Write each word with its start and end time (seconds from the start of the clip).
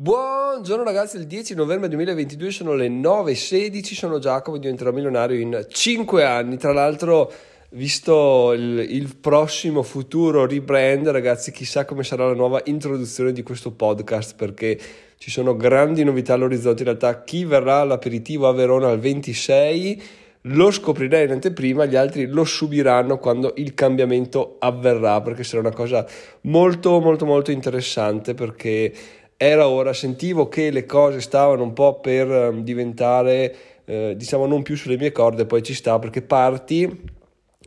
Buongiorno 0.00 0.84
ragazzi, 0.84 1.16
il 1.16 1.26
10 1.26 1.56
novembre 1.56 1.88
2022 1.88 2.52
sono 2.52 2.74
le 2.74 2.86
9.16, 2.86 3.94
sono 3.94 4.20
Giacomo, 4.20 4.56
diventerò 4.56 4.92
milionario 4.92 5.40
in 5.40 5.66
5 5.68 6.22
anni, 6.22 6.56
tra 6.56 6.72
l'altro 6.72 7.32
visto 7.70 8.52
il, 8.52 8.86
il, 8.90 9.16
prossimo 9.16 9.82
futuro 9.82 10.46
rebrand 10.46 11.08
ragazzi 11.08 11.50
chissà 11.50 11.84
come 11.84 12.04
sarà 12.04 12.28
la 12.28 12.34
nuova 12.34 12.62
introduzione 12.66 13.32
di 13.32 13.42
questo 13.42 13.72
podcast 13.72 14.36
perché 14.36 14.78
ci 15.16 15.32
sono 15.32 15.56
grandi 15.56 16.04
novità 16.04 16.34
all'orizzonte. 16.34 16.84
In 16.84 16.90
realtà 16.90 17.24
chi 17.24 17.44
verrà 17.44 17.80
all'aperitivo 17.80 18.46
a 18.46 18.52
Verona 18.52 18.90
al 18.90 19.00
26 19.00 20.02
lo 20.42 20.70
scoprirei 20.70 21.24
in 21.24 21.32
anteprima, 21.32 21.86
gli 21.86 21.96
altri 21.96 22.26
lo 22.26 22.44
subiranno 22.44 23.18
quando 23.18 23.52
il 23.56 23.74
cambiamento 23.74 24.58
avverrà 24.60 25.20
perché 25.22 25.42
sarà 25.42 25.58
una 25.62 25.72
cosa 25.72 26.06
molto 26.42 27.00
molto 27.00 27.26
molto 27.26 27.50
interessante 27.50 28.34
perché 28.34 28.92
era 29.40 29.68
ora, 29.68 29.92
sentivo 29.92 30.48
che 30.48 30.70
le 30.70 30.84
cose 30.84 31.20
stavano 31.20 31.62
un 31.62 31.72
po' 31.72 32.00
per 32.00 32.28
ehm, 32.28 32.64
diventare, 32.64 33.54
eh, 33.84 34.14
diciamo, 34.16 34.46
non 34.46 34.62
più 34.62 34.76
sulle 34.76 34.96
mie 34.98 35.12
corde, 35.12 35.46
poi 35.46 35.62
ci 35.62 35.74
sta 35.74 35.96
perché 36.00 36.22
parti 36.22 37.16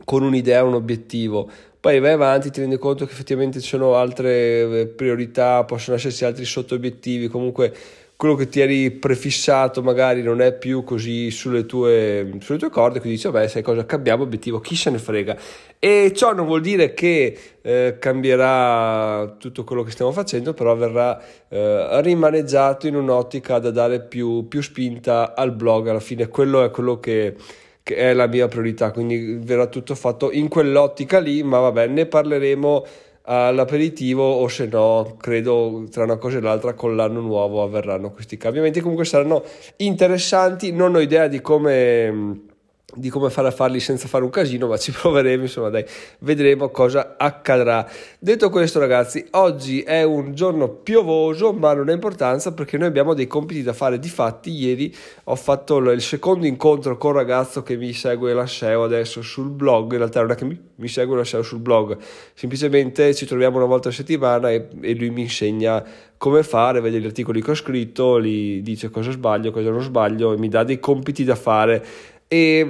con 0.04 0.22
un'idea, 0.22 0.64
un 0.64 0.74
obiettivo, 0.74 1.50
poi 1.80 1.98
vai 1.98 2.12
avanti, 2.12 2.50
ti 2.50 2.60
rendi 2.60 2.76
conto 2.76 3.06
che 3.06 3.12
effettivamente 3.12 3.58
ci 3.60 3.68
sono 3.68 3.94
altre 3.94 4.80
eh, 4.80 4.86
priorità, 4.86 5.64
possono 5.64 5.96
esserci 5.96 6.26
altri 6.26 6.44
sotto 6.44 6.74
obiettivi, 6.74 7.28
comunque 7.28 7.74
quello 8.22 8.36
che 8.36 8.48
ti 8.48 8.60
eri 8.60 8.92
prefissato 8.92 9.82
magari 9.82 10.22
non 10.22 10.40
è 10.40 10.56
più 10.56 10.84
così 10.84 11.32
sulle 11.32 11.66
tue, 11.66 12.36
sulle 12.38 12.56
tue 12.56 12.70
corde, 12.70 13.00
quindi 13.00 13.16
dici 13.16 13.28
vabbè 13.28 13.48
sai 13.48 13.62
cosa 13.62 13.84
cambiamo 13.84 14.22
obiettivo, 14.22 14.60
chi 14.60 14.76
se 14.76 14.90
ne 14.90 14.98
frega. 14.98 15.36
E 15.80 16.12
ciò 16.14 16.32
non 16.32 16.46
vuol 16.46 16.60
dire 16.60 16.94
che 16.94 17.36
eh, 17.60 17.96
cambierà 17.98 19.34
tutto 19.40 19.64
quello 19.64 19.82
che 19.82 19.90
stiamo 19.90 20.12
facendo, 20.12 20.54
però 20.54 20.76
verrà 20.76 21.20
eh, 21.48 22.00
rimaneggiato 22.00 22.86
in 22.86 22.94
un'ottica 22.94 23.58
da 23.58 23.72
dare 23.72 24.02
più, 24.02 24.46
più, 24.46 24.62
spinta 24.62 25.34
al 25.34 25.50
blog, 25.50 25.88
alla 25.88 25.98
fine 25.98 26.28
quello 26.28 26.62
è 26.62 26.70
quello 26.70 27.00
che, 27.00 27.34
che 27.82 27.96
è 27.96 28.12
la 28.12 28.28
mia 28.28 28.46
priorità, 28.46 28.92
quindi 28.92 29.40
verrà 29.42 29.66
tutto 29.66 29.96
fatto 29.96 30.30
in 30.30 30.46
quell'ottica 30.46 31.18
lì, 31.18 31.42
ma 31.42 31.58
vabbè 31.58 31.88
ne 31.88 32.06
parleremo 32.06 32.86
all'aperitivo 33.24 34.22
o 34.22 34.48
se 34.48 34.66
no 34.66 35.16
credo 35.18 35.86
tra 35.90 36.04
una 36.04 36.16
cosa 36.16 36.38
e 36.38 36.40
l'altra 36.40 36.74
con 36.74 36.96
l'anno 36.96 37.20
nuovo 37.20 37.62
avverranno 37.62 38.10
questi 38.10 38.36
cambiamenti. 38.36 38.80
Comunque 38.80 39.04
saranno 39.04 39.44
interessanti. 39.76 40.72
Non 40.72 40.94
ho 40.94 41.00
idea 41.00 41.28
di 41.28 41.40
come 41.40 42.50
di 42.94 43.08
come 43.08 43.30
fare 43.30 43.48
a 43.48 43.50
farli 43.50 43.80
senza 43.80 44.08
fare 44.08 44.24
un 44.24 44.30
casino, 44.30 44.66
ma 44.66 44.76
ci 44.76 44.92
proveremo, 44.96 45.42
insomma, 45.42 45.68
dai, 45.68 45.84
vedremo 46.20 46.70
cosa 46.70 47.14
accadrà. 47.16 47.88
Detto 48.18 48.50
questo, 48.50 48.78
ragazzi, 48.78 49.26
oggi 49.32 49.82
è 49.82 50.02
un 50.02 50.34
giorno 50.34 50.68
piovoso, 50.68 51.52
ma 51.52 51.72
non 51.74 51.88
ha 51.88 51.92
importanza 51.92 52.52
perché 52.52 52.76
noi 52.76 52.88
abbiamo 52.88 53.14
dei 53.14 53.26
compiti 53.26 53.62
da 53.62 53.72
fare. 53.72 53.98
Difatti, 53.98 54.50
ieri 54.50 54.94
ho 55.24 55.36
fatto 55.36 55.78
il 55.78 56.00
secondo 56.00 56.46
incontro 56.46 56.96
con 56.96 57.12
un 57.12 57.16
ragazzo 57.16 57.62
che 57.62 57.76
mi 57.76 57.92
segue 57.92 58.32
la 58.32 58.46
SEO 58.46 58.84
adesso 58.84 59.22
sul 59.22 59.50
blog, 59.50 59.92
in 59.92 59.98
realtà 59.98 60.20
non 60.20 60.30
è 60.30 60.34
che 60.34 60.44
mi, 60.44 60.58
mi 60.76 60.88
segue 60.88 61.16
la 61.16 61.24
SEO 61.24 61.42
sul 61.42 61.60
blog, 61.60 61.96
semplicemente 62.34 63.14
ci 63.14 63.26
troviamo 63.26 63.56
una 63.56 63.66
volta 63.66 63.88
a 63.88 63.92
settimana 63.92 64.50
e, 64.50 64.68
e 64.80 64.94
lui 64.94 65.10
mi 65.10 65.22
insegna 65.22 65.84
come 66.22 66.44
fare, 66.44 66.80
vede 66.80 67.00
gli 67.00 67.04
articoli 67.04 67.42
che 67.42 67.50
ho 67.50 67.54
scritto, 67.54 68.20
gli 68.20 68.62
dice 68.62 68.90
cosa 68.90 69.10
sbaglio, 69.10 69.50
cosa 69.50 69.70
non 69.70 69.82
sbaglio 69.82 70.32
e 70.32 70.38
mi 70.38 70.48
dà 70.48 70.62
dei 70.62 70.78
compiti 70.78 71.24
da 71.24 71.34
fare 71.34 71.84
e 72.32 72.66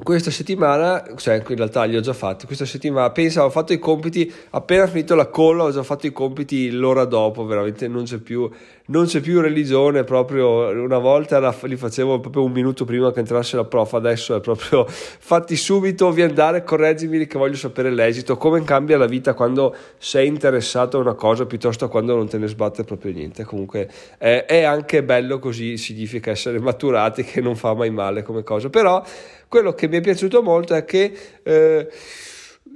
questa 0.00 0.30
settimana, 0.30 1.02
cioè 1.16 1.42
in 1.44 1.56
realtà 1.56 1.82
li 1.82 1.96
ho 1.96 2.00
già 2.00 2.12
fatti, 2.12 2.46
questa 2.46 2.64
settimana 2.64 3.10
pensa 3.10 3.44
ho 3.44 3.50
fatto 3.50 3.72
i 3.72 3.80
compiti, 3.80 4.32
appena 4.50 4.86
finito 4.86 5.16
la 5.16 5.26
colla 5.26 5.64
ho 5.64 5.72
già 5.72 5.82
fatto 5.82 6.06
i 6.06 6.12
compiti 6.12 6.70
l'ora 6.70 7.04
dopo, 7.04 7.44
veramente 7.44 7.88
non 7.88 8.04
c'è 8.04 8.18
più, 8.18 8.48
non 8.86 9.06
c'è 9.06 9.20
più 9.20 9.40
religione, 9.40 10.04
proprio 10.04 10.68
una 10.68 10.98
volta 10.98 11.36
era, 11.36 11.54
li 11.62 11.76
facevo 11.76 12.20
proprio 12.20 12.44
un 12.44 12.52
minuto 12.52 12.84
prima 12.84 13.12
che 13.12 13.20
entrasse 13.20 13.56
la 13.56 13.64
prof, 13.64 13.94
adesso 13.94 14.36
è 14.36 14.40
proprio 14.40 14.84
fatti 14.86 15.56
subito, 15.56 16.10
vi 16.10 16.22
andare, 16.22 16.62
correggimi 16.62 17.26
che 17.26 17.38
voglio 17.38 17.56
sapere 17.56 17.90
l'esito, 17.90 18.36
come 18.36 18.62
cambia 18.64 18.96
la 18.96 19.06
vita 19.06 19.34
quando 19.34 19.74
sei 19.98 20.28
interessato 20.28 20.98
a 20.98 21.00
una 21.00 21.14
cosa 21.14 21.46
piuttosto 21.46 21.88
quando 21.88 22.14
non 22.14 22.28
te 22.28 22.38
ne 22.38 22.46
sbatte 22.46 22.84
proprio 22.84 23.12
niente, 23.12 23.44
comunque 23.44 23.88
è, 24.18 24.44
è 24.46 24.62
anche 24.62 25.02
bello 25.02 25.38
così, 25.38 25.76
significa 25.76 26.30
essere 26.30 26.58
maturati 26.60 27.24
che 27.24 27.40
non 27.40 27.56
fa 27.56 27.74
mai 27.74 27.90
male 27.90 28.22
come 28.22 28.42
cosa, 28.42 28.68
però 28.68 29.02
quello 29.48 29.72
che 29.72 29.88
mi 29.88 29.96
è 29.96 30.00
piaciuto 30.00 30.42
molto 30.42 30.74
è 30.74 30.84
che 30.84 31.12
eh, 31.42 31.88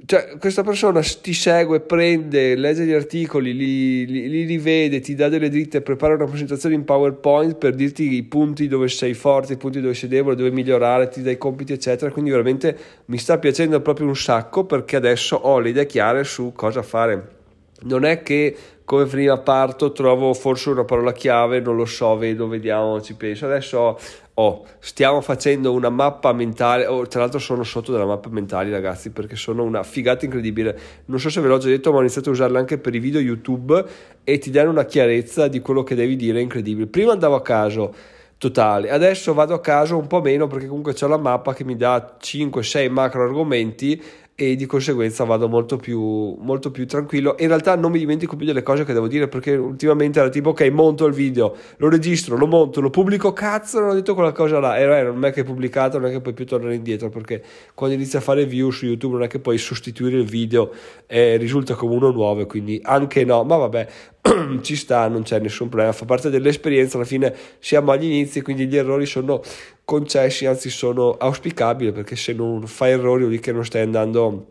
cioè, 0.05 0.37
questa 0.39 0.63
persona 0.63 1.01
ti 1.01 1.31
segue, 1.31 1.79
prende, 1.79 2.55
legge 2.55 2.85
gli 2.85 2.91
articoli, 2.91 3.55
li, 3.55 4.05
li, 4.07 4.29
li, 4.29 4.45
rivede, 4.45 4.99
ti 4.99 5.13
dà 5.13 5.29
delle 5.29 5.49
dritte, 5.49 5.81
prepara 5.81 6.15
una 6.15 6.25
presentazione 6.25 6.73
in 6.73 6.83
PowerPoint 6.83 7.55
per 7.55 7.75
dirti 7.75 8.15
i 8.15 8.23
punti 8.23 8.67
dove 8.67 8.87
sei 8.87 9.13
forte, 9.13 9.53
i 9.53 9.57
punti 9.57 9.79
dove 9.79 9.93
sei 9.93 10.09
debole, 10.09 10.35
dove 10.35 10.49
migliorare, 10.49 11.07
ti 11.09 11.21
dà 11.21 11.29
i 11.29 11.37
compiti, 11.37 11.73
eccetera. 11.73 12.11
Quindi 12.11 12.31
veramente 12.31 12.75
mi 13.05 13.17
sta 13.17 13.37
piacendo 13.37 13.79
proprio 13.81 14.07
un 14.07 14.15
sacco 14.15 14.65
perché 14.65 14.95
adesso 14.95 15.35
ho 15.35 15.59
le 15.59 15.69
idee 15.69 15.85
chiare 15.85 16.23
su 16.23 16.51
cosa 16.55 16.81
fare. 16.81 17.39
Non 17.83 18.03
è 18.03 18.23
che 18.23 18.55
come 18.91 19.05
prima 19.05 19.37
parto 19.37 19.93
trovo 19.93 20.33
forse 20.33 20.69
una 20.69 20.83
parola 20.83 21.13
chiave, 21.13 21.61
non 21.61 21.77
lo 21.77 21.85
so, 21.85 22.17
vedo, 22.17 22.49
vediamo, 22.49 22.99
ci 22.99 23.15
penso. 23.15 23.45
Adesso 23.45 23.97
oh, 24.33 24.65
stiamo 24.79 25.21
facendo 25.21 25.71
una 25.71 25.87
mappa 25.87 26.33
mentale, 26.33 26.85
oh, 26.87 27.07
tra 27.07 27.21
l'altro 27.21 27.39
sono 27.39 27.63
sotto 27.63 27.93
della 27.93 28.05
mappa 28.05 28.27
mentali 28.27 28.69
ragazzi 28.69 29.11
perché 29.11 29.37
sono 29.37 29.63
una 29.63 29.83
figata 29.83 30.25
incredibile, 30.25 30.77
non 31.05 31.21
so 31.21 31.29
se 31.29 31.39
ve 31.39 31.47
l'ho 31.47 31.57
già 31.57 31.69
detto 31.69 31.91
ma 31.91 31.99
ho 31.99 32.01
iniziato 32.01 32.31
a 32.31 32.33
usarla 32.33 32.59
anche 32.59 32.79
per 32.79 32.93
i 32.93 32.99
video 32.99 33.21
YouTube 33.21 33.81
e 34.25 34.37
ti 34.39 34.51
danno 34.51 34.71
una 34.71 34.83
chiarezza 34.83 35.47
di 35.47 35.61
quello 35.61 35.83
che 35.83 35.95
devi 35.95 36.17
dire 36.17 36.41
incredibile. 36.41 36.87
Prima 36.87 37.13
andavo 37.13 37.35
a 37.35 37.41
caso 37.41 37.95
totale, 38.37 38.89
adesso 38.89 39.33
vado 39.33 39.53
a 39.53 39.61
caso 39.61 39.95
un 39.95 40.07
po' 40.07 40.19
meno 40.19 40.47
perché 40.47 40.67
comunque 40.67 40.91
c'è 40.91 41.07
la 41.07 41.15
mappa 41.15 41.53
che 41.53 41.63
mi 41.63 41.77
dà 41.77 42.17
5-6 42.21 42.89
macro 42.89 43.23
argomenti 43.23 44.03
e 44.35 44.55
di 44.55 44.65
conseguenza 44.65 45.23
vado 45.23 45.47
molto 45.47 45.77
più, 45.77 45.99
molto 46.39 46.71
più 46.71 46.87
tranquillo. 46.87 47.35
In 47.39 47.47
realtà 47.47 47.75
non 47.75 47.91
mi 47.91 47.99
dimentico 47.99 48.35
più 48.35 48.45
delle 48.45 48.63
cose 48.63 48.83
che 48.85 48.93
devo 48.93 49.07
dire 49.07 49.27
perché 49.27 49.55
ultimamente 49.55 50.19
era 50.19 50.29
tipo 50.29 50.49
ok, 50.49 50.61
monto 50.69 51.05
il 51.05 51.13
video, 51.13 51.55
lo 51.77 51.89
registro, 51.89 52.37
lo 52.37 52.47
monto, 52.47 52.81
lo 52.81 52.89
pubblico, 52.89 53.33
cazzo, 53.33 53.79
non 53.79 53.89
ho 53.89 53.93
detto 53.93 54.13
quella 54.13 54.31
cosa 54.31 54.59
là. 54.59 54.77
E 54.77 54.83
eh, 54.83 55.03
non 55.03 55.23
è 55.25 55.31
che 55.31 55.41
è 55.41 55.43
pubblicato, 55.43 55.99
non 55.99 56.09
è 56.09 56.11
che 56.11 56.21
puoi 56.21 56.33
più 56.33 56.45
tornare 56.45 56.75
indietro 56.75 57.09
perché 57.09 57.43
quando 57.73 57.95
inizi 57.95 58.17
a 58.17 58.21
fare 58.21 58.45
view 58.45 58.71
su 58.71 58.85
YouTube 58.85 59.13
non 59.13 59.23
è 59.23 59.27
che 59.27 59.39
puoi 59.39 59.57
sostituire 59.57 60.17
il 60.17 60.25
video 60.25 60.71
e 61.05 61.37
risulta 61.37 61.75
come 61.75 61.93
uno 61.93 62.09
nuovo, 62.09 62.45
quindi 62.45 62.79
anche 62.83 63.23
no, 63.23 63.43
ma 63.43 63.57
vabbè, 63.57 63.87
ci 64.61 64.75
sta, 64.75 65.07
non 65.07 65.23
c'è 65.23 65.39
nessun 65.39 65.69
problema, 65.69 65.91
fa 65.91 66.05
parte 66.05 66.29
dell'esperienza, 66.29 66.97
alla 66.97 67.05
fine 67.05 67.35
siamo 67.59 67.91
agli 67.91 68.05
inizi, 68.05 68.41
quindi 68.41 68.67
gli 68.67 68.77
errori 68.77 69.05
sono 69.05 69.41
concessi, 69.83 70.45
anzi 70.45 70.69
sono 70.69 71.17
auspicabili, 71.17 71.91
perché 71.91 72.15
se 72.15 72.33
non 72.33 72.65
fai 72.67 72.91
errori 72.91 73.19
vuol 73.19 73.31
dire 73.31 73.41
che 73.41 73.51
non 73.51 73.65
stai 73.65 73.81
andando 73.81 74.50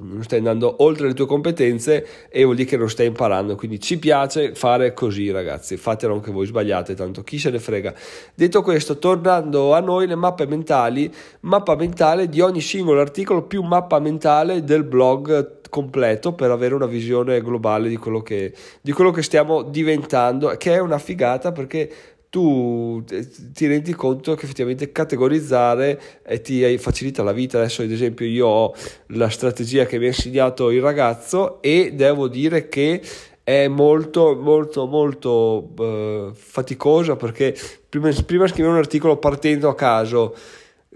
non 0.00 0.22
stai 0.22 0.38
andando 0.38 0.76
oltre 0.82 1.08
le 1.08 1.14
tue 1.14 1.26
competenze 1.26 2.06
e 2.28 2.44
vuol 2.44 2.56
dire 2.56 2.68
che 2.68 2.76
non 2.76 2.88
stai 2.88 3.06
imparando. 3.06 3.56
Quindi 3.56 3.80
ci 3.80 3.98
piace 3.98 4.54
fare 4.54 4.94
così 4.94 5.30
ragazzi. 5.30 5.76
Fatelo 5.76 6.14
anche 6.14 6.30
voi 6.30 6.46
sbagliate 6.46 6.94
tanto 6.94 7.22
chi 7.22 7.38
se 7.38 7.50
ne 7.50 7.58
frega. 7.58 7.94
Detto 8.34 8.62
questo 8.62 8.98
tornando 8.98 9.74
a 9.74 9.80
noi 9.80 10.06
le 10.06 10.14
mappe 10.14 10.46
mentali 10.46 11.12
mappa 11.40 11.74
mentale 11.74 12.28
di 12.28 12.40
ogni 12.40 12.60
singolo 12.60 13.00
articolo 13.00 13.42
più 13.42 13.62
mappa 13.62 13.98
mentale 13.98 14.64
del 14.64 14.84
blog 14.84 15.56
completo 15.68 16.32
per 16.32 16.50
avere 16.50 16.74
una 16.74 16.86
visione 16.86 17.40
globale 17.42 17.88
di 17.88 17.96
quello 17.96 18.22
che, 18.22 18.52
di 18.80 18.92
quello 18.92 19.10
che 19.10 19.22
stiamo 19.22 19.62
diventando, 19.62 20.54
che 20.56 20.74
è 20.74 20.78
una 20.78 20.98
figata 20.98 21.52
perché 21.52 21.90
tu 22.30 23.02
ti 23.04 23.66
rendi 23.66 23.94
conto 23.94 24.34
che 24.34 24.44
effettivamente 24.44 24.92
categorizzare 24.92 26.00
eh, 26.26 26.40
ti 26.40 26.76
facilita 26.78 27.22
la 27.22 27.32
vita. 27.32 27.58
Adesso, 27.58 27.82
ad 27.82 27.90
esempio, 27.90 28.26
io 28.26 28.46
ho 28.46 28.74
la 29.08 29.28
strategia 29.30 29.86
che 29.86 29.98
mi 29.98 30.04
ha 30.04 30.08
insegnato 30.08 30.70
il 30.70 30.82
ragazzo 30.82 31.62
e 31.62 31.92
devo 31.94 32.28
dire 32.28 32.68
che 32.68 33.00
è 33.42 33.66
molto, 33.66 34.36
molto, 34.36 34.86
molto 34.86 35.72
uh, 35.78 36.34
faticosa 36.34 37.16
perché 37.16 37.56
prima, 37.88 38.10
prima 38.26 38.46
scrivevo 38.46 38.74
un 38.74 38.78
articolo 38.78 39.16
partendo 39.16 39.70
a 39.70 39.74
caso 39.74 40.36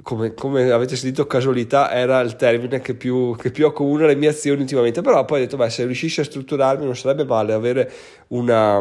come, 0.03 0.35
come, 0.35 0.71
avete 0.71 0.97
sentito, 0.97 1.27
casualità 1.27 1.91
era 1.93 2.21
il 2.21 2.37
termine 2.37 2.81
che 2.81 2.95
più, 2.95 3.35
che 3.37 3.51
più 3.51 3.67
accomuna 3.67 4.07
le 4.07 4.17
mie 4.17 4.29
azioni 4.29 4.61
ultimamente. 4.61 5.01
Però 5.01 5.25
poi 5.25 5.41
ho 5.41 5.43
detto, 5.45 5.57
beh, 5.57 5.71
se 5.71 5.85
riuscissi 5.85 6.21
a 6.21 6.25
strutturarmi 6.25 6.85
non 6.85 6.97
sarebbe 6.97 7.25
male 7.25 7.53
avere 7.53 7.91
una 8.29 8.81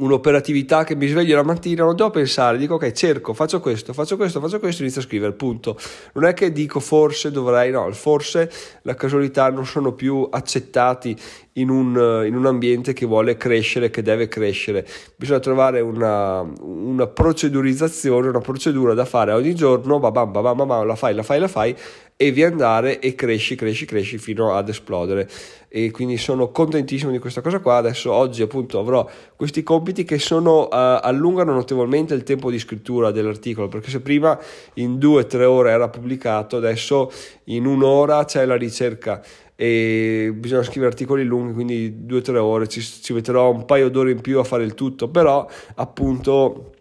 un'operatività 0.00 0.84
che 0.84 0.94
mi 0.94 1.06
sveglio 1.06 1.36
la 1.36 1.42
mattina, 1.42 1.84
non 1.84 1.94
devo 1.94 2.10
pensare, 2.10 2.58
dico 2.58 2.74
ok, 2.74 2.92
cerco, 2.92 3.34
faccio 3.34 3.60
questo, 3.60 3.92
faccio 3.92 4.16
questo, 4.16 4.40
faccio 4.40 4.58
questo, 4.58 4.82
inizio 4.82 5.00
a 5.00 5.04
scrivere, 5.04 5.32
punto. 5.32 5.78
Non 6.14 6.24
è 6.24 6.34
che 6.34 6.52
dico 6.52 6.80
forse 6.80 7.30
dovrei, 7.30 7.70
no, 7.70 7.90
forse 7.92 8.50
la 8.82 8.94
casualità 8.94 9.50
non 9.50 9.66
sono 9.66 9.92
più 9.92 10.26
accettati 10.30 11.16
in 11.54 11.68
un, 11.68 12.24
in 12.26 12.34
un 12.34 12.46
ambiente 12.46 12.92
che 12.92 13.06
vuole 13.06 13.36
crescere, 13.36 13.90
che 13.90 14.02
deve 14.02 14.28
crescere. 14.28 14.86
Bisogna 15.16 15.40
trovare 15.40 15.80
una, 15.80 16.40
una 16.60 17.06
procedurizzazione, 17.06 18.28
una 18.28 18.40
procedura 18.40 18.94
da 18.94 19.04
fare 19.04 19.32
ogni 19.32 19.54
giorno, 19.54 19.98
babam, 19.98 20.32
babam, 20.32 20.56
babam, 20.56 20.86
la 20.86 20.96
fai, 20.96 21.14
la 21.14 21.22
fai, 21.22 21.40
la 21.40 21.48
fai 21.48 21.76
e 22.22 22.44
andare 22.44 22.98
e 22.98 23.14
cresci, 23.14 23.54
cresci, 23.54 23.86
cresci 23.86 24.18
fino 24.18 24.54
ad 24.54 24.68
esplodere. 24.68 25.26
E 25.68 25.90
quindi 25.90 26.18
sono 26.18 26.50
contentissimo 26.50 27.10
di 27.10 27.18
questa 27.18 27.40
cosa 27.40 27.60
qua. 27.60 27.76
Adesso 27.76 28.12
oggi 28.12 28.42
appunto 28.42 28.78
avrò 28.78 29.08
questi 29.36 29.62
compiti 29.62 30.04
che 30.04 30.18
sono, 30.18 30.64
uh, 30.64 30.68
allungano 30.70 31.54
notevolmente 31.54 32.12
il 32.12 32.22
tempo 32.22 32.50
di 32.50 32.58
scrittura 32.58 33.10
dell'articolo 33.10 33.68
perché 33.68 33.88
se 33.88 34.00
prima 34.00 34.38
in 34.74 34.98
due 34.98 35.22
o 35.22 35.26
tre 35.26 35.46
ore 35.46 35.70
era 35.70 35.88
pubblicato 35.88 36.58
adesso 36.58 37.10
in 37.44 37.64
un'ora 37.64 38.26
c'è 38.26 38.44
la 38.44 38.56
ricerca. 38.56 39.24
E 39.56 40.30
bisogna 40.36 40.62
scrivere 40.62 40.88
articoli 40.88 41.24
lunghi, 41.24 41.54
quindi 41.54 42.04
due 42.04 42.18
o 42.18 42.22
tre 42.22 42.36
ore, 42.36 42.68
ci, 42.68 42.82
ci 42.82 43.14
metterò 43.14 43.50
un 43.50 43.64
paio 43.64 43.88
d'ore 43.88 44.10
in 44.10 44.20
più 44.20 44.38
a 44.38 44.44
fare 44.44 44.64
il 44.64 44.74
tutto, 44.74 45.08
però 45.08 45.48
appunto 45.76 46.72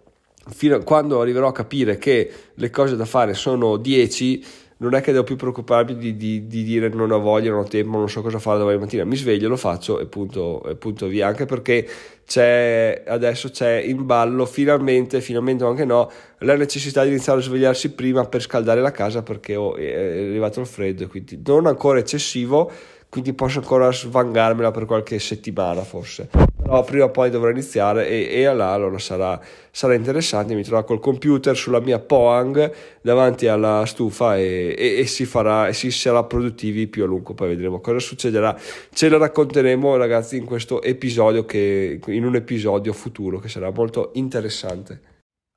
fino 0.50 0.76
a 0.76 0.84
quando 0.84 1.22
arriverò 1.22 1.48
a 1.48 1.54
capire 1.54 1.98
che 1.98 2.30
le 2.54 2.70
cose 2.70 2.98
da 2.98 3.06
fare 3.06 3.34
sono 3.34 3.78
10 3.78 4.68
non 4.82 4.94
è 4.94 5.02
che 5.02 5.12
devo 5.12 5.24
più 5.24 5.36
preoccuparmi 5.36 5.98
di, 5.98 6.16
di, 6.16 6.48
di, 6.48 6.64
dire 6.64 6.88
non 6.90 7.12
ho 7.12 7.20
voglia, 7.20 7.50
non 7.50 7.60
ho 7.60 7.64
tempo, 7.64 7.98
non 7.98 8.08
so 8.08 8.22
cosa 8.22 8.40
fare 8.40 8.60
domani 8.60 8.78
mattina, 8.78 9.04
mi 9.04 9.18
sveglio, 9.18 9.50
lo 9.50 9.58
faccio 9.58 10.00
e 10.00 10.06
punto, 10.06 10.64
e 10.64 10.76
punto 10.76 11.08
via, 11.08 11.28
anche 11.28 11.46
perché 11.46 11.88
c'è, 12.26 13.04
adesso 13.06 13.50
c'è 13.50 13.74
in 13.76 14.06
ballo 14.06 14.46
finalmente, 14.46 15.20
finalmente 15.20 15.66
anche 15.66 15.84
no, 15.84 16.10
la 16.40 16.56
necessità 16.56 17.04
di 17.04 17.10
iniziare 17.10 17.40
a 17.40 17.44
svegliarsi 17.44 17.92
prima 17.92 18.24
per 18.26 18.42
scaldare 18.42 18.80
la 18.80 18.92
casa 18.92 19.22
perché 19.22 19.56
oh, 19.56 19.76
è 19.76 20.28
arrivato 20.28 20.62
il 20.62 20.66
freddo, 20.66 21.08
quindi 21.08 21.42
non 21.46 21.66
ancora 21.66 22.00
eccessivo, 22.00 22.72
quindi 23.10 23.34
posso 23.34 23.60
ancora 23.60 23.92
svangarmela 23.92 24.72
per 24.72 24.86
qualche 24.86 25.20
settimana 25.20 25.82
forse 25.82 26.30
però 26.70 26.84
prima 26.84 27.06
o 27.06 27.10
poi 27.10 27.32
dovrò 27.32 27.50
iniziare 27.50 28.08
e, 28.08 28.42
e 28.42 28.54
là 28.54 28.72
allora 28.72 29.00
sarà, 29.00 29.40
sarà, 29.72 29.96
interessante, 29.96 30.54
mi 30.54 30.62
troverò 30.62 30.86
col 30.86 31.00
computer 31.00 31.58
sulla 31.58 31.80
mia 31.80 31.98
Poang 31.98 32.72
davanti 33.02 33.48
alla 33.48 33.84
stufa 33.88 34.38
e, 34.38 34.76
e, 34.78 35.00
e, 35.00 35.06
si 35.08 35.26
farà 35.26 35.68
e 35.68 35.74
si 35.74 35.90
sarà 35.90 36.24
produttivi 36.24 36.86
più 36.86 37.04
a 37.04 37.08
lungo, 37.08 37.34
poi 37.34 37.50
vedremo 37.50 37.82
cosa 37.82 37.98
succederà, 38.00 38.56
ce 38.94 39.10
lo 39.10 39.18
racconteremo 39.18 39.98
ragazzi 39.98 40.38
in 40.38 40.46
questo 40.46 40.84
episodio 40.84 41.44
che 41.44 42.00
in 42.06 42.24
un 42.24 42.36
episodio 42.36 42.94
futuro 42.94 43.40
che 43.40 43.50
sarà 43.50 43.72
molto 43.72 44.12
interessante. 44.14 45.09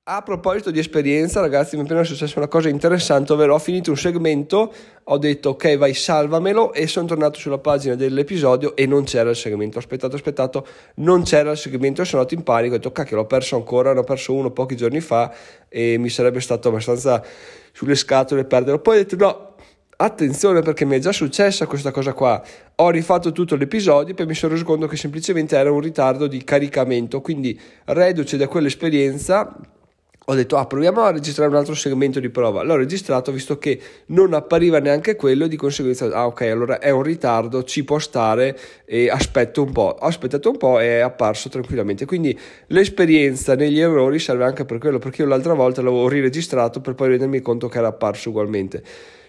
A 0.05 0.21
proposito 0.23 0.73
di 0.73 0.81
esperienza, 0.81 1.39
ragazzi, 1.39 1.77
mi 1.77 1.83
è 1.83 1.85
appena 1.85 2.03
successa 2.03 2.37
una 2.41 2.49
cosa 2.49 2.69
interessante, 2.69 3.35
ovvero 3.35 3.55
ho 3.55 3.59
finito 3.61 3.91
un 3.91 3.97
segmento, 3.97 4.75
ho 5.05 5.17
detto 5.17 5.51
ok, 5.51 5.77
vai, 5.77 5.95
salvamelo 5.95 6.73
e 6.73 6.89
sono 6.89 7.07
tornato 7.07 7.39
sulla 7.39 7.59
pagina 7.59 7.95
dell'episodio 7.95 8.75
e 8.75 8.85
non 8.87 9.05
c'era 9.05 9.31
il 9.31 9.37
segmento. 9.37 9.77
Ho 9.77 9.81
aspettato, 9.81 10.17
aspettato, 10.17 10.67
non 10.97 11.23
c'era 11.23 11.53
il 11.53 11.57
segmento 11.57 12.03
e 12.03 12.05
sono 12.05 12.23
andato 12.23 12.37
in 12.37 12.43
panico, 12.43 12.75
ho 12.75 12.79
detto 12.79 12.91
cacchio, 12.91 13.15
l'ho 13.15 13.27
perso 13.27 13.55
ancora, 13.55 13.93
ne 13.93 14.01
ho 14.01 14.03
perso 14.03 14.35
uno 14.35 14.51
pochi 14.51 14.75
giorni 14.75 14.99
fa 14.99 15.33
e 15.69 15.99
mi 15.99 16.09
sarebbe 16.09 16.41
stato 16.41 16.67
abbastanza 16.67 17.25
sulle 17.71 17.95
scatole 17.95 18.45
perderlo. 18.45 18.81
Poi 18.81 18.97
ho 18.97 19.05
detto 19.05 19.15
no, 19.15 19.55
attenzione 19.99 20.63
perché 20.63 20.85
mi 20.85 20.97
è 20.97 20.99
già 20.99 21.13
successa 21.13 21.69
questa 21.69 21.93
cosa 21.93 22.13
qua. 22.13 22.43
Ho 22.75 22.91
rifatto 22.91 23.31
tutto 23.31 23.55
l'episodio 23.55 24.15
e 24.15 24.17
poi 24.17 24.27
mi 24.27 24.35
sono 24.35 24.55
reso 24.55 24.65
conto 24.65 24.89
che 24.89 24.97
semplicemente 24.97 25.57
era 25.57 25.71
un 25.71 25.79
ritardo 25.79 26.27
di 26.27 26.43
caricamento, 26.43 27.21
quindi 27.21 27.57
reduce 27.85 28.37
da 28.37 28.49
quell'esperienza 28.49 29.57
ho 30.27 30.35
detto 30.35 30.57
ah 30.57 30.67
proviamo 30.67 31.01
a 31.03 31.11
registrare 31.11 31.51
un 31.51 31.57
altro 31.57 31.75
segmento 31.75 32.21
di 32.21 32.29
prova. 32.29 32.63
L'ho 32.63 32.77
registrato 32.77 33.33
visto 33.33 33.59
che 33.59 33.81
non 34.07 34.35
appariva 34.35 34.79
neanche 34.79 35.17
quello 35.17 35.47
di 35.47 35.57
conseguenza 35.57 36.07
ah 36.07 36.27
ok 36.27 36.43
allora 36.43 36.79
è 36.79 36.91
un 36.91 37.03
ritardo 37.03 37.65
ci 37.65 37.85
può 37.85 37.99
stare 37.99 38.59
e 38.85 39.09
aspetto 39.09 39.63
un 39.63 39.73
po' 39.73 39.97
ho 39.99 40.07
aspettato 40.07 40.51
un 40.51 40.57
po' 40.57 40.79
e 40.79 40.99
è 40.99 41.01
apparso 41.01 41.49
tranquillamente. 41.49 42.05
Quindi 42.05 42.39
l'esperienza 42.69 43.55
negli 43.55 43.81
errori 43.81 44.19
serve 44.19 44.45
anche 44.45 44.65
per 44.65 44.79
quello 44.79 44.99
perché 44.99 45.23
io 45.23 45.29
l'altra 45.29 45.55
volta 45.55 45.83
l'avevo 45.83 46.09
riregistrato 46.09 46.81
per 46.81 46.95
poi 46.95 47.09
rendermi 47.09 47.41
conto 47.41 47.69
che 47.69 47.79
era 47.79 47.89
apparso 47.89 48.29
ugualmente 48.29 48.83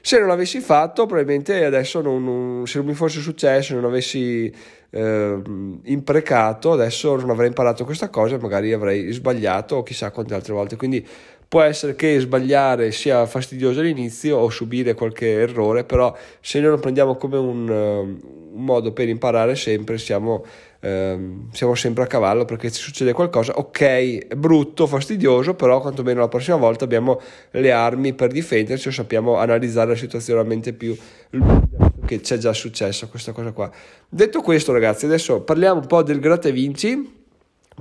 se 0.05 0.19
non 0.19 0.27
l'avessi 0.27 0.59
fatto 0.59 1.05
probabilmente 1.05 1.63
adesso 1.63 2.01
non, 2.01 2.25
non, 2.25 2.67
se 2.67 2.79
non 2.79 2.87
mi 2.87 2.93
fosse 2.93 3.21
successo 3.21 3.73
non 3.73 3.85
avessi 3.85 4.53
eh, 4.89 5.41
imprecato, 5.83 6.73
adesso 6.73 7.15
non 7.15 7.29
avrei 7.29 7.47
imparato 7.47 7.85
questa 7.85 8.09
cosa, 8.09 8.37
magari 8.37 8.73
avrei 8.73 9.09
sbagliato 9.13 9.81
chissà 9.81 10.11
quante 10.11 10.33
altre 10.33 10.51
volte. 10.51 10.75
Quindi 10.75 11.07
può 11.47 11.61
essere 11.61 11.95
che 11.95 12.19
sbagliare 12.19 12.91
sia 12.91 13.25
fastidioso 13.25 13.79
all'inizio 13.79 14.37
o 14.37 14.49
subire 14.49 14.93
qualche 14.93 15.31
errore, 15.39 15.85
però 15.85 16.13
se 16.41 16.59
noi 16.59 16.71
lo 16.71 16.79
prendiamo 16.79 17.15
come 17.15 17.37
un, 17.37 17.69
uh, 17.69 18.55
un 18.55 18.63
modo 18.65 18.91
per 18.91 19.07
imparare 19.07 19.55
sempre, 19.55 19.97
siamo, 19.97 20.43
uh, 20.83 21.47
siamo, 21.51 21.75
sempre 21.75 22.03
a 22.03 22.07
cavallo 22.07 22.45
perché 22.45 22.71
ci 22.71 22.81
succede 22.81 23.13
qualcosa, 23.13 23.53
ok, 23.57 23.81
è 24.27 24.35
brutto, 24.35 24.85
fastidioso, 24.85 25.55
però 25.55 25.81
quantomeno 25.81 26.19
la 26.19 26.27
prossima 26.27 26.57
volta 26.57 26.83
abbiamo 26.83 27.19
le 27.51 27.71
armi 27.71 28.13
per 28.13 28.31
difenderci 28.31 28.89
o 28.89 28.91
sappiamo 28.91 29.37
analizzare 29.37 29.89
la 29.89 29.95
situazione 29.95 30.41
a 30.41 30.43
mente 30.43 30.73
più 30.73 30.95
che 32.05 32.19
c'è 32.19 32.37
già 32.37 32.53
successo 32.53 33.07
questa 33.07 33.31
cosa 33.31 33.51
qua. 33.51 33.71
Detto 34.07 34.41
questo, 34.41 34.71
ragazzi, 34.71 35.05
adesso 35.05 35.41
parliamo 35.41 35.79
un 35.79 35.87
po' 35.87 36.03
del 36.03 36.19
gratta 36.19 36.49
vinci 36.49 37.21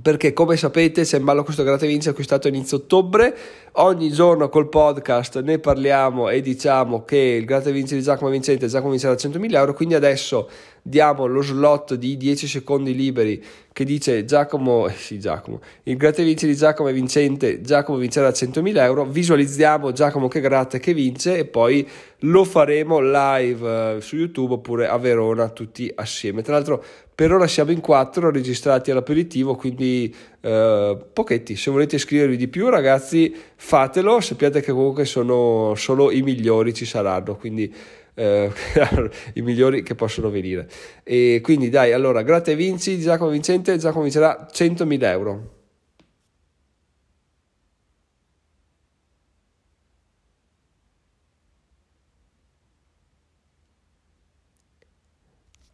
perché 0.01 0.33
come 0.33 0.57
sapete 0.57 1.03
c'è 1.03 1.19
in 1.19 1.25
ballo 1.25 1.45
questo 1.45 1.65
gratta 1.65 1.85
e 1.85 1.89
vinci 1.89 2.09
acquistato 2.09 2.47
a 2.47 2.51
inizio 2.51 2.79
ottobre 2.79 3.37
ogni 3.73 4.11
giorno 4.11 4.49
col 4.49 4.69
podcast 4.69 5.43
ne 5.43 5.59
parliamo 5.59 6.31
e 6.31 6.41
diciamo 6.41 7.05
che 7.05 7.17
il 7.17 7.45
gratta 7.45 7.69
e 7.69 7.73
vinci 7.73 7.95
di 7.95 8.03
Giacomo 8.03 8.31
Vincente 8.31 8.69
Giacomo 8.69 8.91
vincerà 8.91 9.13
100.000 9.13 9.55
euro 9.55 9.75
quindi 9.75 9.95
adesso 9.95 10.49
diamo 10.83 11.27
lo 11.27 11.43
slot 11.43 11.95
di 11.95 12.17
10 12.17 12.49
secondi 12.49 12.95
liberi 12.95 13.43
che 13.73 13.85
dice 13.85 14.25
Giacomo, 14.25 14.89
eh 14.89 14.93
sì 14.93 15.19
Giacomo, 15.19 15.61
il 15.85 15.97
gratta 15.97 16.21
e 16.21 16.25
vince 16.25 16.47
di 16.47 16.55
Giacomo 16.55 16.89
è 16.89 16.93
vincente, 16.93 17.63
Giacomo 17.63 17.99
vincerà 17.99 18.29
100.000 18.29 18.77
euro, 18.79 19.05
visualizziamo 19.05 19.93
Giacomo 19.93 20.29
che 20.29 20.41
gratta 20.41 20.77
e 20.77 20.81
che 20.81 20.93
vince 20.93 21.39
e 21.39 21.45
poi 21.47 21.89
lo 22.21 22.45
faremo 22.45 23.01
live 23.01 23.97
eh, 23.97 24.01
su 24.01 24.17
YouTube 24.17 24.55
oppure 24.55 24.89
a 24.89 24.99
Verona 24.99 25.49
tutti 25.49 25.91
assieme. 25.95 26.43
Tra 26.43 26.55
l'altro 26.55 26.85
per 27.15 27.33
ora 27.33 27.47
siamo 27.47 27.71
in 27.71 27.81
quattro 27.81 28.31
registrati 28.31 28.91
all'aperitivo, 28.91 29.55
quindi 29.55 30.15
eh, 30.41 30.99
pochetti, 31.13 31.57
se 31.57 31.71
volete 31.71 31.97
iscrivervi 31.97 32.37
di 32.37 32.49
più 32.49 32.69
ragazzi 32.69 33.35
fatelo, 33.55 34.21
sappiate 34.21 34.61
che 34.61 34.73
comunque 34.73 35.05
sono 35.05 35.75
solo 35.77 36.11
i 36.11 36.23
migliori 36.23 36.75
ci 36.75 36.85
saranno, 36.85 37.37
quindi 37.37 37.73
eh, 38.15 38.51
i 39.35 39.43
migliori 39.43 39.83
che 39.83 39.95
possono 39.95 40.31
venire. 40.31 40.69
E 41.03 41.41
quindi 41.43 41.69
dai, 41.69 41.93
allora, 41.93 42.23
grazie 42.23 42.57
Vinci, 42.57 42.99
Giacomo 42.99 43.31
Vincente, 43.31 43.77
Giacomo 43.79 44.03
vincerà 44.03 44.49
100.000 44.51 45.03
euro. 45.05 45.62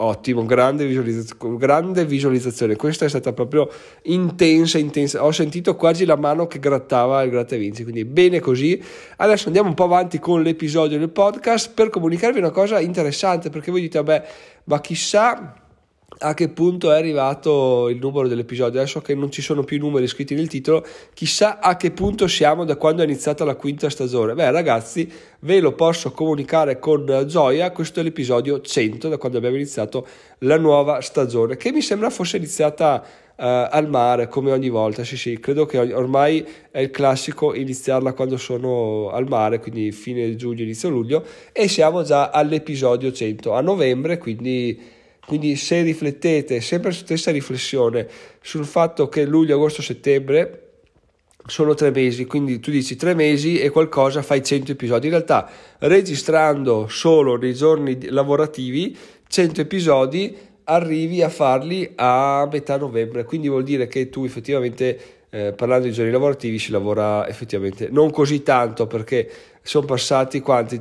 Ottimo, 0.01 0.45
grande 0.45 0.87
visualizzazione, 0.87 1.57
grande 1.57 2.05
visualizzazione. 2.05 2.77
Questa 2.77 3.05
è 3.05 3.09
stata 3.09 3.33
proprio 3.33 3.69
intensa, 4.03 4.79
intensa. 4.79 5.25
Ho 5.25 5.33
sentito 5.33 5.75
quasi 5.75 6.05
la 6.05 6.15
mano 6.15 6.47
che 6.47 6.61
grattava 6.61 7.21
il 7.23 7.31
gratta 7.31 7.57
quindi 7.57 8.05
bene 8.05 8.39
così. 8.39 8.81
Adesso 9.17 9.47
andiamo 9.49 9.71
un 9.71 9.75
po' 9.75 9.85
avanti 9.85 10.21
con 10.21 10.43
l'episodio 10.43 11.01
del 11.01 11.11
podcast 11.11 11.73
per 11.75 11.91
comunicarvi 11.91 12.39
una 12.39 12.51
cosa 12.51 12.79
interessante, 12.79 13.51
perché 13.51 13.73
voi 13.73 13.81
dite, 13.81 13.99
vabbè, 14.01 14.27
ma 14.65 14.81
chissà 14.81 15.68
a 16.21 16.35
che 16.35 16.49
punto 16.49 16.91
è 16.91 16.97
arrivato 16.97 17.89
il 17.89 17.99
numero 17.99 18.29
dell'episodio. 18.29 18.81
Adesso 18.81 19.01
che 19.01 19.15
non 19.15 19.31
ci 19.31 19.43
sono 19.43 19.63
più 19.63 19.79
numeri 19.79 20.07
scritti 20.07 20.35
nel 20.35 20.49
titolo, 20.49 20.85
chissà 21.15 21.61
a 21.61 21.77
che 21.77 21.91
punto 21.91 22.27
siamo 22.27 22.65
da 22.65 22.77
quando 22.77 23.03
è 23.03 23.05
iniziata 23.05 23.45
la 23.45 23.55
quinta 23.55 23.91
stagione. 23.91 24.35
Beh, 24.35 24.51
ragazzi, 24.51 25.11
ve 25.41 25.61
lo 25.61 25.73
posso 25.75 26.11
comunicare 26.13 26.79
con 26.79 27.25
gioia. 27.27 27.71
Questo 27.71 28.01
è 28.01 28.03
l'episodio 28.03 28.61
100 28.61 29.09
da 29.09 29.17
quando 29.19 29.39
abbiamo 29.39 29.57
iniziato 29.57 30.07
la 30.39 30.57
nuova 30.57 31.01
stagione, 31.01 31.57
che 31.57 31.71
mi 31.73 31.83
sembra 31.83 32.11
fosse 32.11 32.39
iniziata 32.39 33.05
uh, 33.05 33.43
al 33.71 33.89
mare 33.89 34.29
come 34.29 34.51
ogni 34.51 34.71
volta. 34.71 35.05
Sì, 35.05 35.17
sì, 35.17 35.39
credo 35.39 35.67
che 35.67 35.79
ormai 35.79 36.45
è 36.71 36.81
il 36.81 36.91
classico 36.91 37.55
iniziarla 37.55 38.15
quando 38.15 38.39
sono 38.39 39.11
al 39.11 39.29
mare, 39.29 39.61
quindi 39.61 39.93
fine 39.93 40.35
giugno, 40.37 40.63
inizio 40.63 40.89
luglio, 40.89 41.25
e 41.53 41.69
siamo 41.69 42.03
già 42.03 42.31
all'episodio 42.31 43.13
100 43.13 43.53
a 43.53 43.61
novembre, 43.61 44.19
quindi 44.19 44.97
quindi 45.29 45.57
se 45.57 45.83
riflettete 45.83 46.63
sempre 46.63 46.91
su 46.91 47.01
stessa 47.01 47.31
riflessione 47.31 48.09
sul 48.41 48.65
fatto 48.65 49.11
che 49.11 49.27
luglio, 49.27 49.57
agosto, 49.57 49.83
settembre 49.83 50.63
sono 51.45 51.75
tre 51.75 51.91
mesi, 51.91 52.25
quindi 52.25 52.61
tu 52.61 52.71
dici 52.71 52.97
tre 52.97 53.13
mesi 53.13 53.59
e 53.59 53.69
qualcosa 53.69 54.23
fai 54.23 54.43
100 54.43 54.73
episodi. 54.73 55.05
In 55.09 55.13
realtà 55.13 55.51
registrando 55.81 56.89
solo 56.89 57.37
nei 57.37 57.53
giorni 57.53 58.09
lavorativi 58.09 58.97
100 59.29 59.61
episodi 59.61 60.35
arrivi 60.65 61.21
a 61.21 61.29
farli 61.29 61.93
a 61.97 62.49
metà 62.51 62.79
novembre, 62.79 63.25
quindi 63.25 63.51
vuol 63.51 63.65
dire 63.65 63.87
che 63.87 64.09
tu 64.09 64.25
effettivamente 64.25 64.99
eh, 65.29 65.53
parlando 65.53 65.89
di 65.89 65.93
giorni 65.93 66.11
lavorativi 66.11 66.59
si 66.59 66.71
lavora 66.71 67.29
effettivamente 67.29 67.89
non 67.91 68.11
così 68.11 68.43
tanto 68.43 68.87
perché 68.87 69.31
sono 69.69 69.85
passati 69.85 70.41
quanti? 70.41 70.81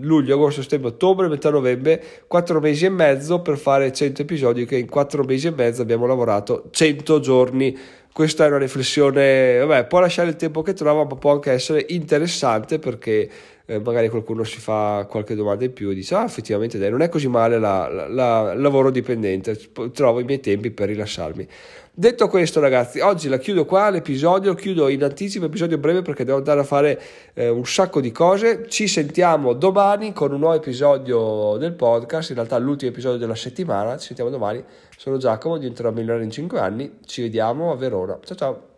Luglio, 0.00 0.34
agosto, 0.34 0.60
settembre, 0.60 0.88
ottobre, 0.88 1.28
metà 1.28 1.50
novembre, 1.50 2.02
quattro 2.26 2.58
mesi 2.58 2.84
e 2.84 2.88
mezzo 2.88 3.40
per 3.40 3.56
fare 3.56 3.92
100 3.92 4.22
episodi 4.22 4.66
che 4.66 4.76
in 4.76 4.88
quattro 4.88 5.22
mesi 5.22 5.46
e 5.46 5.52
mezzo 5.52 5.82
abbiamo 5.82 6.04
lavorato 6.04 6.64
100 6.68 7.20
giorni 7.20 7.78
questa 8.14 8.44
è 8.44 8.46
una 8.46 8.58
riflessione, 8.58 9.58
vabbè, 9.58 9.86
può 9.86 9.98
lasciare 9.98 10.28
il 10.28 10.36
tempo 10.36 10.62
che 10.62 10.72
trova, 10.72 11.02
ma 11.02 11.16
può 11.16 11.32
anche 11.32 11.50
essere 11.50 11.84
interessante 11.88 12.78
perché 12.78 13.28
eh, 13.66 13.80
magari 13.80 14.08
qualcuno 14.08 14.44
si 14.44 14.60
fa 14.60 15.04
qualche 15.10 15.34
domanda 15.34 15.64
in 15.64 15.72
più 15.72 15.90
e 15.90 15.94
dice, 15.94 16.14
ah, 16.14 16.22
effettivamente 16.22 16.78
dai, 16.78 16.90
non 16.90 17.02
è 17.02 17.08
così 17.08 17.26
male 17.26 17.58
la, 17.58 17.88
la, 17.88 18.06
la, 18.06 18.52
il 18.52 18.60
lavoro 18.60 18.90
dipendente, 18.90 19.58
trovo 19.92 20.20
i 20.20 20.24
miei 20.24 20.38
tempi 20.38 20.70
per 20.70 20.90
rilassarmi. 20.90 21.48
Detto 21.92 22.28
questo, 22.28 22.60
ragazzi, 22.60 23.00
oggi 23.00 23.28
la 23.28 23.38
chiudo 23.38 23.64
qua 23.64 23.90
l'episodio, 23.90 24.54
chiudo 24.54 24.88
in 24.88 25.02
anticipo, 25.02 25.46
episodio 25.46 25.78
breve 25.78 26.02
perché 26.02 26.24
devo 26.24 26.38
andare 26.38 26.60
a 26.60 26.64
fare 26.64 27.00
eh, 27.34 27.48
un 27.48 27.66
sacco 27.66 28.00
di 28.00 28.12
cose. 28.12 28.66
Ci 28.68 28.86
sentiamo 28.86 29.54
domani 29.54 30.12
con 30.12 30.32
un 30.32 30.38
nuovo 30.38 30.54
episodio 30.54 31.56
del 31.56 31.72
podcast, 31.72 32.28
in 32.28 32.36
realtà 32.36 32.58
l'ultimo 32.58 32.92
episodio 32.92 33.18
della 33.18 33.34
settimana. 33.34 33.96
Ci 33.98 34.06
sentiamo 34.06 34.30
domani. 34.30 34.62
Sono 35.04 35.18
Giacomo, 35.18 35.58
diventerò 35.58 35.90
migliore 35.90 36.24
in 36.24 36.30
5 36.30 36.58
anni. 36.58 37.00
Ci 37.04 37.20
vediamo 37.20 37.70
a 37.70 37.76
Verona. 37.76 38.18
Ciao 38.24 38.36
ciao. 38.36 38.73